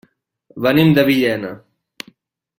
[0.67, 1.53] Venim de Villena.